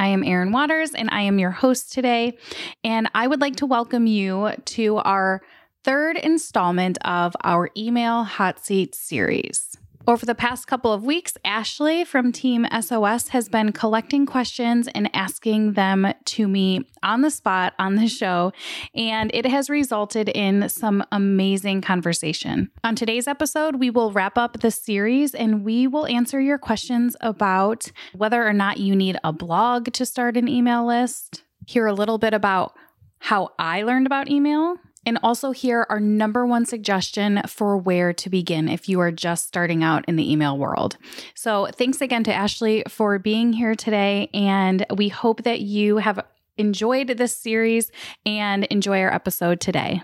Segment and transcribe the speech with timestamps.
[0.00, 2.38] I am Erin Waters, and I am your host today.
[2.82, 5.42] And I would like to welcome you to our
[5.84, 9.76] third installment of our email hot seat series.
[10.08, 15.14] Over the past couple of weeks, Ashley from Team SOS has been collecting questions and
[15.14, 18.52] asking them to me on the spot on the show,
[18.94, 22.70] and it has resulted in some amazing conversation.
[22.82, 27.14] On today's episode, we will wrap up the series and we will answer your questions
[27.20, 31.92] about whether or not you need a blog to start an email list, hear a
[31.92, 32.74] little bit about
[33.18, 38.30] how I learned about email and also here, our number one suggestion for where to
[38.30, 40.96] begin if you are just starting out in the email world.
[41.34, 44.28] So, thanks again to Ashley for being here today.
[44.34, 46.24] And we hope that you have
[46.58, 47.90] enjoyed this series
[48.26, 50.02] and enjoy our episode today.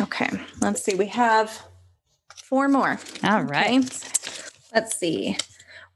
[0.00, 0.94] Okay, let's see.
[0.94, 1.62] We have
[2.34, 2.98] four more.
[3.24, 3.84] All right.
[3.84, 4.04] Okay.
[4.74, 5.36] Let's see.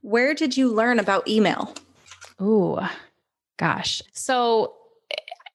[0.03, 1.75] Where did you learn about email?
[2.41, 2.79] Ooh,
[3.57, 4.03] gosh.
[4.13, 4.75] So,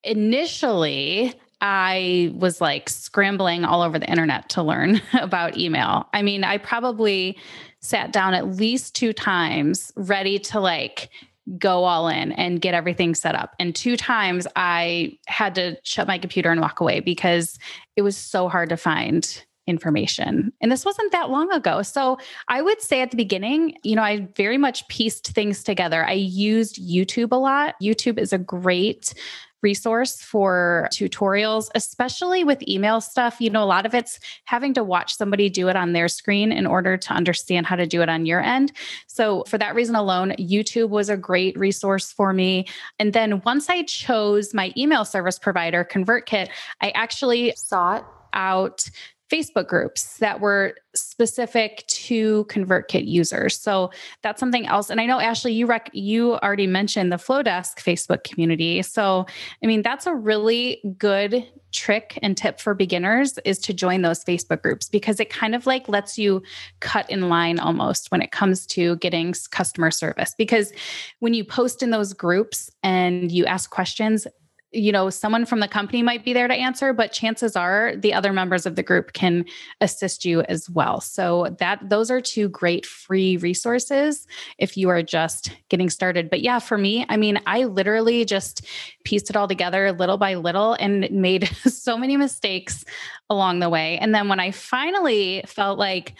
[0.03, 6.07] initially, I was like scrambling all over the internet to learn about email.
[6.13, 7.37] I mean, I probably
[7.79, 11.09] sat down at least two times ready to like
[11.57, 13.55] go all in and get everything set up.
[13.59, 17.57] And two times I had to shut my computer and walk away because
[17.95, 20.51] it was so hard to find information.
[20.61, 21.81] And this wasn't that long ago.
[21.81, 26.05] So I would say at the beginning, you know, I very much pieced things together.
[26.05, 27.75] I used YouTube a lot.
[27.81, 29.13] YouTube is a great
[29.61, 33.37] resource for tutorials, especially with email stuff.
[33.39, 36.51] You know, a lot of it's having to watch somebody do it on their screen
[36.51, 38.71] in order to understand how to do it on your end.
[39.07, 42.67] So, for that reason alone, YouTube was a great resource for me.
[42.99, 46.49] And then once I chose my email service provider, ConvertKit,
[46.81, 48.89] I actually sought out
[49.31, 53.59] Facebook groups that were specific to ConvertKit users.
[53.59, 53.91] So
[54.23, 54.89] that's something else.
[54.89, 58.81] And I know Ashley, you rec- you already mentioned the Flodesk Facebook community.
[58.81, 59.25] So
[59.63, 64.23] I mean, that's a really good trick and tip for beginners is to join those
[64.23, 66.41] Facebook groups because it kind of like lets you
[66.79, 70.33] cut in line almost when it comes to getting customer service.
[70.37, 70.71] Because
[71.19, 74.25] when you post in those groups and you ask questions,
[74.71, 78.13] you know someone from the company might be there to answer but chances are the
[78.13, 79.45] other members of the group can
[79.81, 80.99] assist you as well.
[80.99, 86.29] So that those are two great free resources if you are just getting started.
[86.29, 88.65] But yeah for me i mean i literally just
[89.03, 92.83] pieced it all together little by little and made so many mistakes
[93.29, 93.97] along the way.
[93.97, 96.13] And then when i finally felt like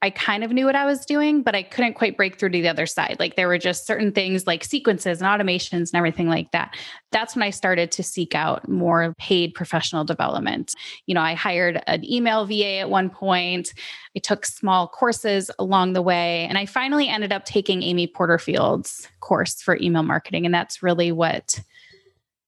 [0.00, 2.62] I kind of knew what I was doing, but I couldn't quite break through to
[2.62, 3.16] the other side.
[3.18, 6.76] Like there were just certain things like sequences and automations and everything like that.
[7.10, 10.74] That's when I started to seek out more paid professional development.
[11.06, 13.74] You know, I hired an email VA at one point.
[14.16, 19.08] I took small courses along the way, and I finally ended up taking Amy Porterfield's
[19.18, 20.46] course for email marketing.
[20.46, 21.60] And that's really what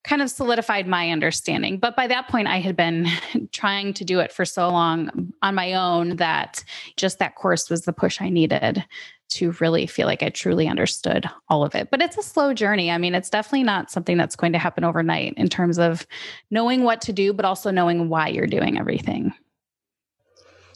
[0.02, 1.78] kind of solidified my understanding.
[1.78, 3.06] But by that point, I had been
[3.52, 6.64] trying to do it for so long on my own that
[6.96, 8.84] just that course was the push I needed
[9.30, 11.88] to really feel like I truly understood all of it.
[11.90, 12.90] But it's a slow journey.
[12.90, 16.06] I mean, it's definitely not something that's going to happen overnight in terms of
[16.50, 19.32] knowing what to do, but also knowing why you're doing everything.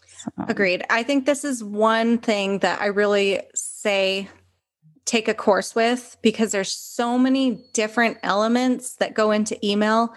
[0.07, 0.31] So.
[0.47, 0.85] Agreed.
[0.89, 4.29] I think this is one thing that I really say
[5.05, 10.15] take a course with because there's so many different elements that go into email.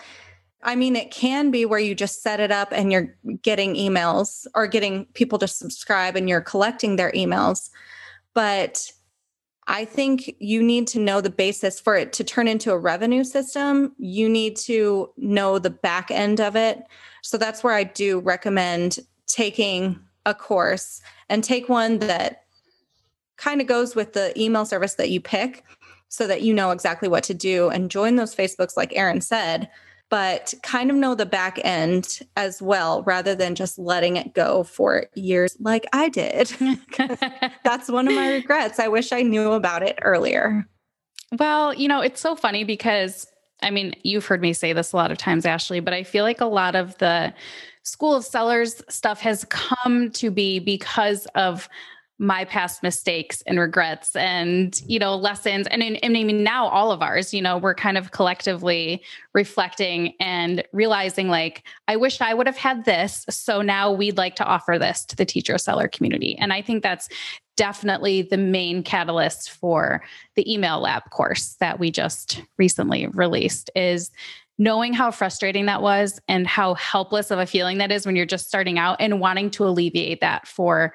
[0.64, 4.48] I mean, it can be where you just set it up and you're getting emails
[4.56, 7.70] or getting people to subscribe and you're collecting their emails.
[8.34, 8.92] But
[9.68, 13.26] I think you need to know the basis for it to turn into a revenue
[13.26, 13.94] system.
[13.98, 16.84] You need to know the back end of it.
[17.22, 22.44] So that's where I do recommend taking a course and take one that
[23.38, 25.64] kind of goes with the email service that you pick
[26.10, 29.70] so that you know exactly what to do and join those Facebooks, like Erin said,
[30.10, 34.64] but kind of know the back end as well, rather than just letting it go
[34.64, 36.48] for years like I did.
[37.64, 38.80] That's one of my regrets.
[38.80, 40.66] I wish I knew about it earlier.
[41.38, 43.28] Well, you know, it's so funny because
[43.62, 46.24] I mean, you've heard me say this a lot of times, Ashley, but I feel
[46.24, 47.34] like a lot of the
[47.84, 51.68] School of Sellers stuff has come to be because of
[52.20, 55.68] my past mistakes and regrets and you know lessons.
[55.68, 59.04] And, I mean now all of ours you know we're kind of collectively
[59.34, 64.36] reflecting and realizing like I wish I would have had this so now we'd like
[64.38, 66.36] to offer this to the teacher seller community.
[66.38, 67.08] And I think that's
[67.56, 70.04] definitely the main catalyst for
[70.36, 74.12] the email lab course that we just recently released is
[74.60, 78.26] knowing how frustrating that was and how helpless of a feeling that is when you're
[78.26, 80.94] just starting out and wanting to alleviate that for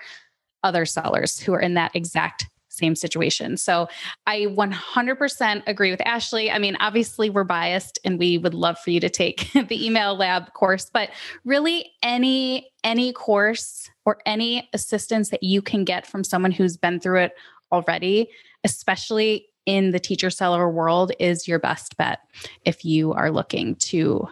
[0.63, 3.57] other sellers who are in that exact same situation.
[3.57, 3.87] So
[4.27, 6.51] I 100% agree with Ashley.
[6.51, 10.17] I mean, obviously we're biased and we would love for you to take the email
[10.17, 11.11] lab course, but
[11.45, 16.99] really any any course or any assistance that you can get from someone who's been
[16.99, 17.33] through it
[17.71, 18.29] already,
[18.65, 22.21] especially in the teacher seller world is your best bet
[22.65, 24.27] if you are looking to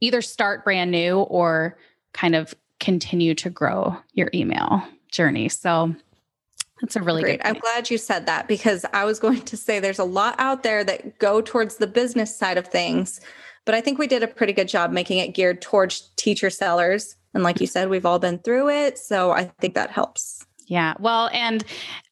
[0.00, 1.78] either start brand new or
[2.12, 5.48] kind of continue to grow your email journey.
[5.48, 5.94] So
[6.80, 7.40] that's a really great.
[7.44, 10.62] I'm glad you said that because I was going to say there's a lot out
[10.62, 13.20] there that go towards the business side of things,
[13.64, 17.16] but I think we did a pretty good job making it geared towards teacher sellers.
[17.34, 18.98] And like you said, we've all been through it.
[18.98, 20.44] So I think that helps.
[20.68, 20.94] Yeah.
[20.98, 21.64] Well, and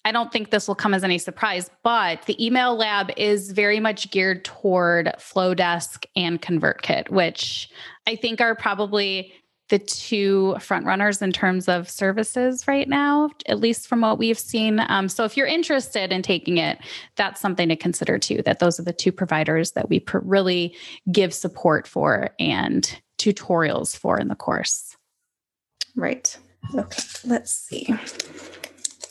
[0.04, 3.80] I don't think this will come as any surprise, but the email lab is very
[3.80, 7.70] much geared toward Flodesk and ConvertKit, which
[8.06, 9.32] I think are probably
[9.68, 14.38] the two front runners in terms of services right now, at least from what we've
[14.38, 14.80] seen.
[14.88, 16.78] Um, so if you're interested in taking it,
[17.16, 20.74] that's something to consider too, that those are the two providers that we pr- really
[21.10, 24.96] give support for and tutorials for in the course.
[25.96, 26.36] Right.
[26.74, 27.86] Okay, let's see.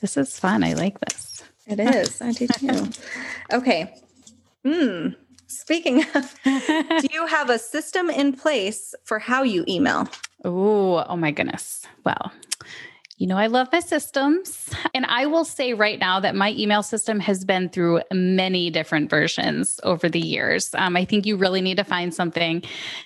[0.01, 0.63] This is fun.
[0.63, 1.43] I like this.
[1.67, 2.21] It is.
[2.21, 2.89] I do too.
[3.53, 3.93] Okay.
[4.65, 5.09] Hmm.
[5.55, 10.07] Speaking of, do you have a system in place for how you email?
[10.43, 11.85] Oh, oh my goodness.
[12.03, 12.31] Well,
[13.17, 14.69] you know, I love my systems.
[14.93, 19.09] And I will say right now that my email system has been through many different
[19.09, 20.75] versions over the years.
[20.75, 22.61] Um, I think you really need to find something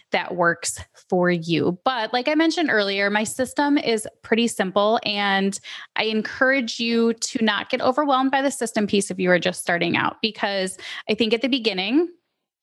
[0.10, 0.80] that works
[1.10, 1.78] for you.
[1.84, 5.00] But like I mentioned earlier, my system is pretty simple.
[5.06, 5.60] And
[5.96, 9.62] I encourage you to not get overwhelmed by the system piece if you are just
[9.62, 12.10] starting out, because I think at the beginning,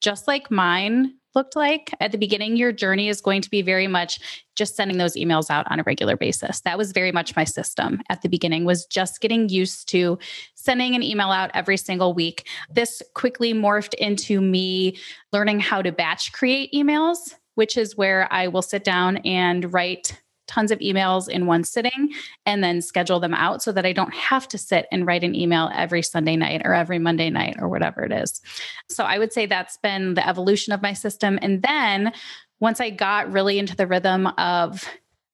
[0.00, 3.86] just like mine looked like at the beginning your journey is going to be very
[3.86, 4.18] much
[4.56, 6.60] just sending those emails out on a regular basis.
[6.62, 10.18] That was very much my system at the beginning was just getting used to
[10.54, 12.48] sending an email out every single week.
[12.70, 14.96] This quickly morphed into me
[15.32, 20.20] learning how to batch create emails which is where i will sit down and write
[20.46, 22.12] tons of emails in one sitting
[22.44, 25.34] and then schedule them out so that I don't have to sit and write an
[25.34, 28.40] email every Sunday night or every Monday night or whatever it is.
[28.88, 31.38] So I would say that's been the evolution of my system.
[31.42, 32.12] And then
[32.60, 34.84] once I got really into the rhythm of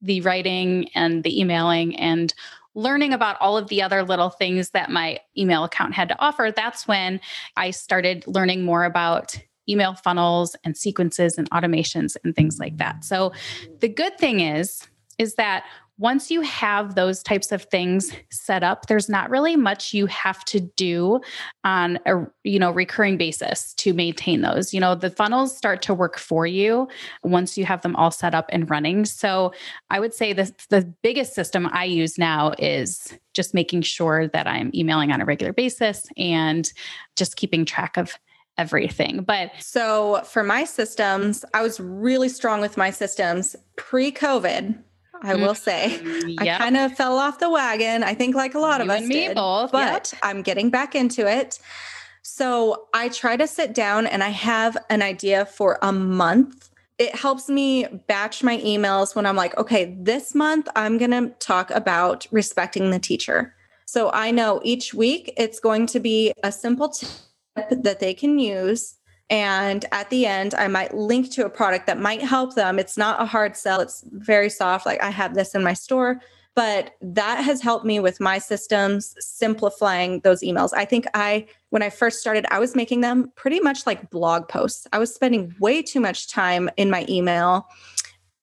[0.00, 2.34] the writing and the emailing and
[2.74, 6.52] learning about all of the other little things that my email account had to offer,
[6.54, 7.20] that's when
[7.56, 9.38] I started learning more about
[9.68, 13.04] email funnels and sequences and automations and things like that.
[13.04, 13.32] So
[13.80, 14.88] the good thing is
[15.22, 15.64] is that
[15.98, 20.44] once you have those types of things set up there's not really much you have
[20.44, 21.20] to do
[21.64, 25.94] on a you know recurring basis to maintain those you know the funnels start to
[25.94, 26.88] work for you
[27.22, 29.52] once you have them all set up and running so
[29.90, 34.46] i would say the the biggest system i use now is just making sure that
[34.46, 36.72] i'm emailing on a regular basis and
[37.16, 38.18] just keeping track of
[38.58, 39.22] everything.
[39.22, 44.78] But so for my systems, I was really strong with my systems pre COVID.
[45.22, 45.98] I will say.
[46.02, 46.28] Mm-hmm.
[46.28, 46.40] Yep.
[46.40, 48.02] I kind of fell off the wagon.
[48.02, 49.72] I think like a lot you of us me did, both.
[49.72, 50.20] but yep.
[50.22, 51.58] I'm getting back into it.
[52.22, 56.70] So I try to sit down and I have an idea for a month.
[56.98, 61.30] It helps me batch my emails when I'm like, okay, this month I'm going to
[61.38, 63.54] talk about respecting the teacher.
[63.86, 67.10] So I know each week it's going to be a simple tip
[67.82, 68.94] that they can use
[69.32, 72.78] and at the end, I might link to a product that might help them.
[72.78, 74.84] It's not a hard sell, it's very soft.
[74.84, 76.20] Like I have this in my store,
[76.54, 80.68] but that has helped me with my systems simplifying those emails.
[80.76, 84.48] I think I, when I first started, I was making them pretty much like blog
[84.48, 84.86] posts.
[84.92, 87.68] I was spending way too much time in my email.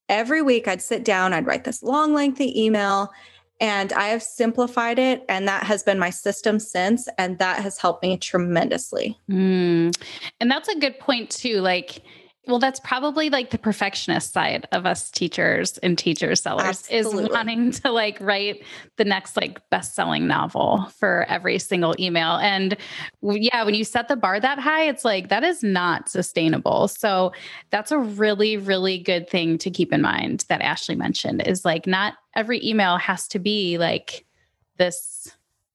[0.10, 3.12] Every week, I'd sit down, I'd write this long, lengthy email,
[3.60, 7.08] and I have simplified it, and that has been my system since.
[7.18, 9.18] And that has helped me tremendously.
[9.30, 9.96] Mm.
[10.40, 11.62] And that's a good point, too.
[11.62, 12.02] Like,
[12.50, 17.24] well, that's probably like the perfectionist side of us teachers and teacher sellers Absolutely.
[17.26, 18.64] is wanting to like write
[18.98, 22.38] the next like best-selling novel for every single email.
[22.38, 22.76] And
[23.22, 26.88] yeah, when you set the bar that high, it's like that is not sustainable.
[26.88, 27.34] So
[27.70, 31.86] that's a really, really good thing to keep in mind that Ashley mentioned is like
[31.86, 34.26] not every email has to be like
[34.78, 35.32] this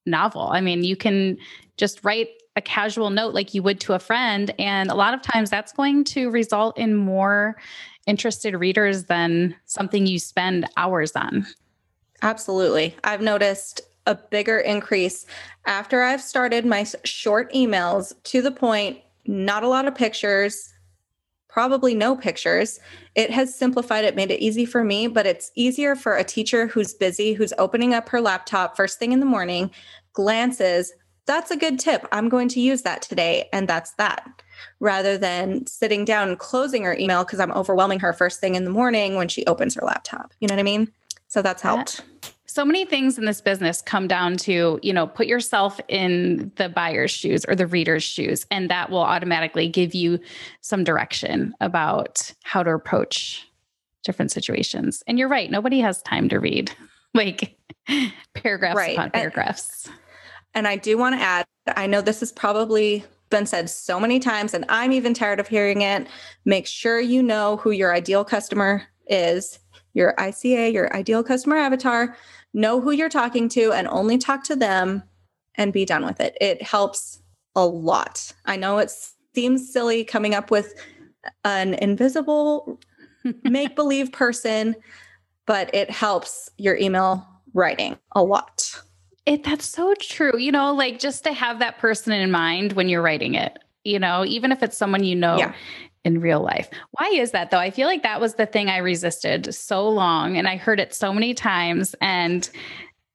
[0.06, 0.48] novel.
[0.50, 1.38] I mean, you can
[1.76, 4.54] just write a casual note like you would to a friend.
[4.58, 7.56] And a lot of times that's going to result in more
[8.06, 11.46] interested readers than something you spend hours on.
[12.22, 12.94] Absolutely.
[13.02, 15.26] I've noticed a bigger increase
[15.66, 20.72] after I've started my short emails to the point, not a lot of pictures,
[21.48, 22.80] probably no pictures.
[23.14, 26.66] It has simplified it, made it easy for me, but it's easier for a teacher
[26.66, 29.70] who's busy, who's opening up her laptop first thing in the morning,
[30.12, 30.92] glances,
[31.26, 32.06] that's a good tip.
[32.12, 33.48] I'm going to use that today.
[33.52, 34.42] And that's that.
[34.80, 38.64] Rather than sitting down and closing her email because I'm overwhelming her first thing in
[38.64, 40.32] the morning when she opens her laptop.
[40.40, 40.92] You know what I mean?
[41.28, 42.02] So that's helped.
[42.46, 46.68] So many things in this business come down to, you know, put yourself in the
[46.68, 50.20] buyer's shoes or the reader's shoes, and that will automatically give you
[50.60, 53.48] some direction about how to approach
[54.04, 55.02] different situations.
[55.08, 56.70] And you're right, nobody has time to read
[57.14, 57.58] like
[58.34, 58.96] paragraphs right.
[58.96, 59.86] upon paragraphs.
[59.86, 59.94] And-
[60.54, 61.44] and I do want to add,
[61.76, 65.48] I know this has probably been said so many times, and I'm even tired of
[65.48, 66.06] hearing it.
[66.44, 69.58] Make sure you know who your ideal customer is,
[69.92, 72.16] your ICA, your ideal customer avatar.
[72.52, 75.02] Know who you're talking to and only talk to them
[75.56, 76.36] and be done with it.
[76.40, 77.20] It helps
[77.56, 78.32] a lot.
[78.44, 78.92] I know it
[79.34, 80.74] seems silly coming up with
[81.44, 82.78] an invisible
[83.44, 84.76] make believe person,
[85.46, 88.80] but it helps your email writing a lot.
[89.26, 90.36] It that's so true.
[90.38, 93.98] You know, like just to have that person in mind when you're writing it, you
[93.98, 95.54] know, even if it's someone you know yeah.
[96.04, 96.68] in real life.
[96.92, 97.58] Why is that though?
[97.58, 100.94] I feel like that was the thing I resisted so long and I heard it
[100.94, 102.48] so many times and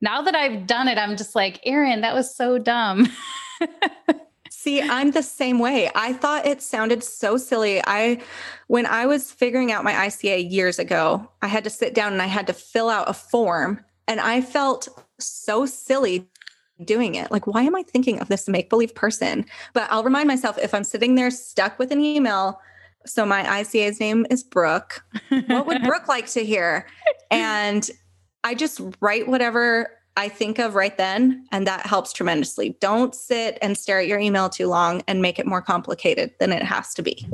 [0.02, 3.08] now that I've done it, I'm just like, Erin, that was so dumb.
[4.50, 5.90] See, I'm the same way.
[5.94, 7.82] I thought it sounded so silly.
[7.86, 8.22] I
[8.68, 12.22] when I was figuring out my ICA years ago, I had to sit down and
[12.22, 14.90] I had to fill out a form and I felt
[15.20, 16.28] so silly
[16.84, 17.32] doing it.
[17.32, 19.46] Like, why am I thinking of this make believe person?
[19.74, 22.60] But I'll remind myself if I'm sitting there stuck with an email,
[23.06, 25.04] so my ICA's name is Brooke,
[25.48, 26.88] what would Brooke like to hear?
[27.32, 27.88] And
[28.44, 32.76] I just write whatever I think of right then, and that helps tremendously.
[32.82, 36.52] Don't sit and stare at your email too long and make it more complicated than
[36.52, 37.28] it has to be.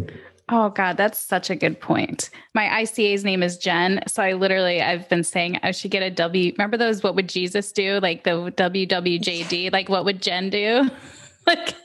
[0.50, 2.30] Oh God, that's such a good point.
[2.54, 4.02] My ICA's name is Jen.
[4.08, 6.52] So I literally I've been saying I should get a W.
[6.52, 8.00] Remember those what would Jesus do?
[8.00, 10.90] Like the WWJD, like what would Jen do?
[11.48, 11.76] like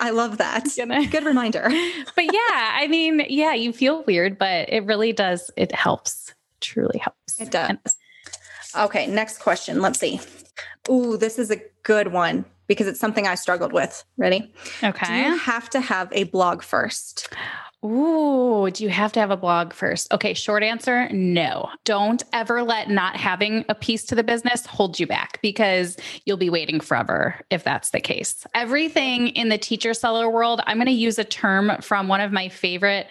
[0.00, 0.64] I love that.
[1.10, 1.68] Good reminder.
[2.14, 6.34] but yeah, I mean, yeah, you feel weird, but it really does, it helps.
[6.60, 7.40] truly helps.
[7.40, 7.76] It does.
[8.76, 9.80] Okay, next question.
[9.80, 10.20] Let's see.
[10.88, 14.04] Ooh, this is a good one because it's something I struggled with.
[14.16, 14.52] Ready?
[14.82, 15.06] Okay.
[15.06, 17.28] Do you have to have a blog first?
[17.84, 20.12] Ooh, do you have to have a blog first?
[20.12, 21.68] Okay, short answer no.
[21.84, 26.36] Don't ever let not having a piece to the business hold you back because you'll
[26.36, 28.44] be waiting forever if that's the case.
[28.54, 32.32] Everything in the teacher seller world, I'm going to use a term from one of
[32.32, 33.06] my favorite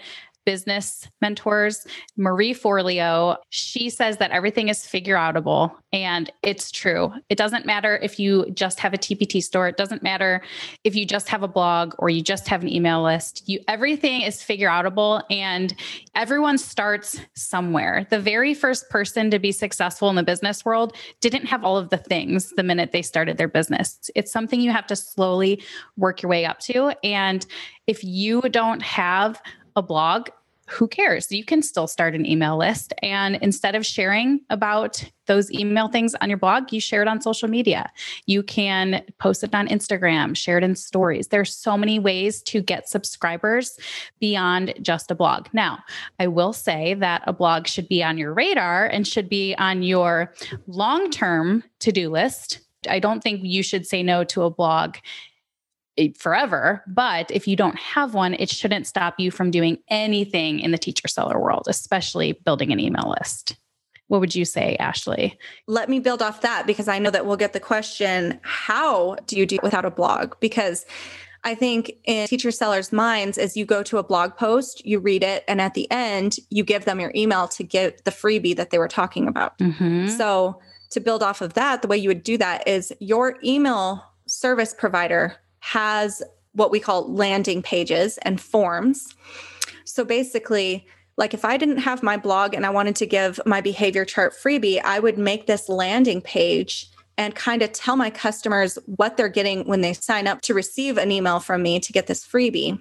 [0.45, 1.85] business mentors,
[2.17, 5.71] Marie Forleo, she says that everything is figure outable.
[5.91, 7.13] And it's true.
[7.29, 9.67] It doesn't matter if you just have a TPT store.
[9.67, 10.41] It doesn't matter
[10.83, 13.43] if you just have a blog or you just have an email list.
[13.47, 15.73] You everything is figure outable and
[16.13, 18.05] everyone starts somewhere.
[18.09, 21.89] The very first person to be successful in the business world didn't have all of
[21.89, 24.09] the things the minute they started their business.
[24.15, 25.63] It's something you have to slowly
[25.97, 26.93] work your way up to.
[27.03, 27.45] And
[27.87, 29.41] if you don't have
[29.75, 30.29] a blog,
[30.67, 31.31] who cares?
[31.31, 32.93] You can still start an email list.
[33.03, 37.21] And instead of sharing about those email things on your blog, you share it on
[37.21, 37.91] social media.
[38.25, 41.27] You can post it on Instagram, share it in stories.
[41.27, 43.77] There's so many ways to get subscribers
[44.19, 45.47] beyond just a blog.
[45.53, 45.79] Now,
[46.19, 49.83] I will say that a blog should be on your radar and should be on
[49.83, 50.33] your
[50.65, 52.61] long term to do list.
[52.89, 54.97] I don't think you should say no to a blog
[56.17, 56.83] forever.
[56.87, 60.77] But if you don't have one, it shouldn't stop you from doing anything in the
[60.77, 63.55] teacher seller world, especially building an email list.
[64.07, 65.37] What would you say, Ashley?
[65.67, 69.35] Let me build off that because I know that we'll get the question how do
[69.35, 70.35] you do without a blog?
[70.39, 70.85] Because
[71.43, 75.23] I think in teacher sellers' minds, as you go to a blog post, you read
[75.23, 78.71] it, and at the end, you give them your email to get the freebie that
[78.71, 79.57] they were talking about.
[79.59, 80.07] Mm-hmm.
[80.09, 80.59] So,
[80.91, 84.73] to build off of that, the way you would do that is your email service
[84.73, 85.35] provider
[85.65, 86.21] has
[86.53, 89.15] what we call landing pages and forms.
[89.83, 90.85] So basically,
[91.17, 94.35] like if I didn't have my blog and I wanted to give my behavior chart
[94.35, 99.27] freebie, I would make this landing page and kind of tell my customers what they're
[99.27, 102.79] getting when they sign up to receive an email from me to get this freebie.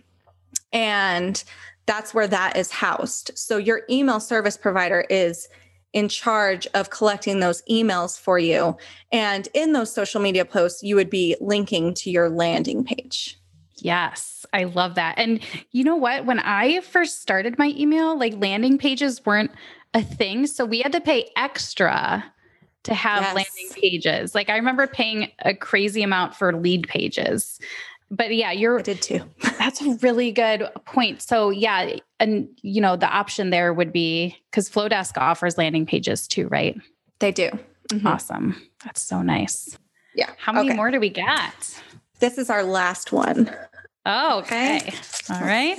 [0.70, 1.42] And
[1.86, 3.30] that's where that is housed.
[3.34, 5.48] So your email service provider is
[5.94, 8.76] in charge of collecting those emails for you.
[9.12, 13.38] And in those social media posts, you would be linking to your landing page.
[13.76, 15.14] Yes, I love that.
[15.18, 16.26] And you know what?
[16.26, 19.52] When I first started my email, like landing pages weren't
[19.94, 20.46] a thing.
[20.46, 22.24] So we had to pay extra
[22.82, 23.34] to have yes.
[23.34, 24.34] landing pages.
[24.34, 27.60] Like I remember paying a crazy amount for Leadpages.
[28.10, 29.22] But yeah, you're I did too.
[29.58, 31.22] that's a really good point.
[31.22, 36.28] So yeah, and you know, the option there would be because Flodesk offers landing pages
[36.28, 36.76] too, right?
[37.18, 37.50] They do.
[37.90, 38.06] Mm-hmm.
[38.06, 38.56] Awesome.
[38.84, 39.76] That's so nice.
[40.14, 40.30] Yeah.
[40.38, 40.76] How many okay.
[40.76, 41.82] more do we get?
[42.20, 43.50] This is our last one.
[44.06, 44.76] Oh, okay.
[44.76, 44.94] okay.
[45.30, 45.78] All right.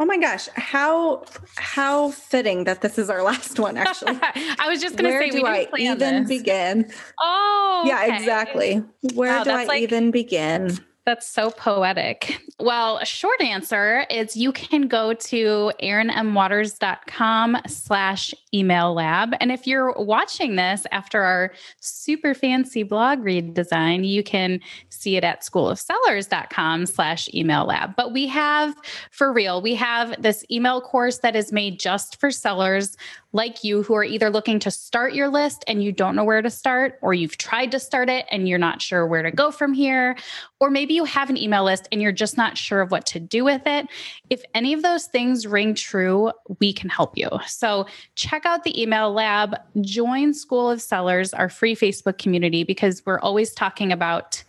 [0.00, 1.24] Oh my gosh, how
[1.56, 3.76] how fitting that this is our last one.
[3.76, 6.38] Actually, I was just going to say, do I even this.
[6.38, 6.90] begin?
[7.20, 8.82] Oh, yeah, exactly.
[9.14, 10.78] Where wow, do I like, even begin?
[11.08, 12.38] That's so poetic.
[12.60, 19.32] Well, a short answer is you can go to erinmwaters.com slash email lab.
[19.40, 24.60] And if you're watching this after our super fancy blog redesign, you can
[24.90, 27.96] see it at schoolofsellers.com slash email lab.
[27.96, 28.76] But we have,
[29.10, 32.98] for real, we have this email course that is made just for sellers
[33.32, 36.40] like you who are either looking to start your list and you don't know where
[36.40, 39.50] to start, or you've tried to start it and you're not sure where to go
[39.50, 40.16] from here,
[40.60, 43.20] or maybe you have an email list and you're just not sure of what to
[43.20, 43.86] do with it.
[44.30, 47.28] If any of those things ring true, we can help you.
[47.46, 53.04] So check out the email lab, join School of Sellers, our free Facebook community, because
[53.04, 54.42] we're always talking about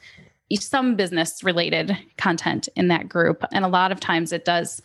[0.54, 3.44] some business related content in that group.
[3.52, 4.82] And a lot of times it does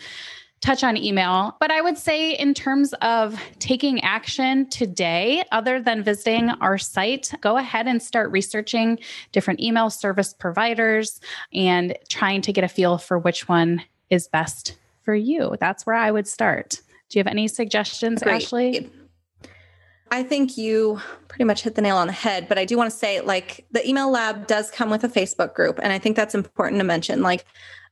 [0.65, 1.57] touch on email.
[1.61, 7.33] But I would say, in terms of taking action today, other than visiting our site,
[7.43, 8.99] go ahead and start researching
[9.31, 11.21] different email service providers
[11.53, 15.55] and trying to get a feel for which one is best for you.
[15.61, 16.81] That's where I would start.
[17.11, 18.37] Do you have any suggestions, Great.
[18.37, 18.91] Ashley?
[20.11, 22.91] I think you pretty much hit the nail on the head, but I do want
[22.91, 25.79] to say like the email lab does come with a Facebook group.
[25.83, 27.21] And I think that's important to mention.
[27.21, 27.45] Like,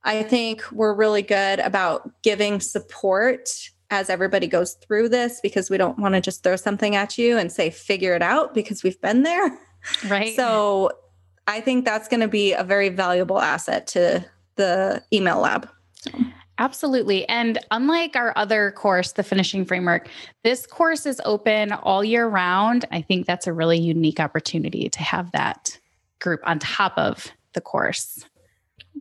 [0.05, 3.49] I think we're really good about giving support
[3.91, 7.37] as everybody goes through this because we don't want to just throw something at you
[7.37, 9.59] and say, figure it out because we've been there.
[10.09, 10.35] Right.
[10.35, 10.93] So
[11.47, 14.25] I think that's going to be a very valuable asset to
[14.57, 15.69] the email lab.
[15.93, 16.11] So.
[16.59, 17.29] Absolutely.
[17.29, 20.09] And unlike our other course, the finishing framework,
[20.45, 22.85] this course is open all year round.
[22.93, 25.79] I think that's a really unique opportunity to have that
[26.21, 28.25] group on top of the course.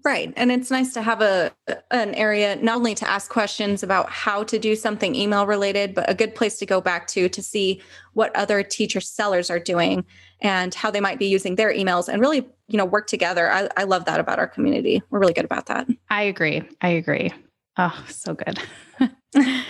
[0.03, 0.33] Right.
[0.35, 1.51] And it's nice to have a
[1.91, 6.09] an area not only to ask questions about how to do something email related, but
[6.09, 7.81] a good place to go back to to see
[8.13, 10.05] what other teacher sellers are doing
[10.41, 13.51] and how they might be using their emails and really, you know, work together.
[13.51, 15.03] I, I love that about our community.
[15.09, 15.87] We're really good about that.
[16.09, 16.63] I agree.
[16.81, 17.31] I agree.
[17.77, 18.59] Oh, so good.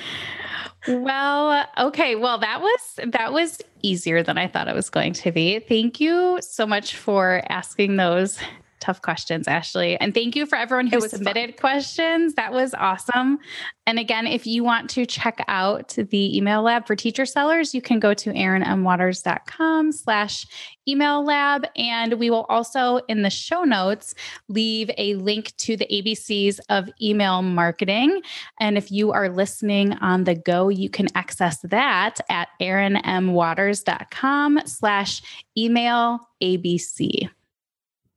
[0.87, 2.15] well, okay.
[2.15, 5.59] Well, that was that was easier than I thought it was going to be.
[5.59, 8.39] Thank you so much for asking those
[8.81, 9.95] tough questions, Ashley.
[9.97, 11.59] And thank you for everyone who submitted fun.
[11.59, 12.33] questions.
[12.33, 13.39] That was awesome.
[13.87, 17.81] And again, if you want to check out the email lab for teacher sellers, you
[17.81, 20.45] can go to erinmwaters.com slash
[20.87, 21.65] email lab.
[21.75, 24.13] And we will also in the show notes
[24.47, 28.21] leave a link to the ABCs of email marketing.
[28.59, 35.21] And if you are listening on the go, you can access that at erinmwaters.com slash
[35.57, 37.29] email ABC.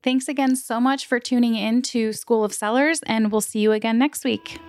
[0.05, 3.73] Thanks again so much for tuning in to School of Sellers, and we'll see you
[3.73, 4.61] again next week.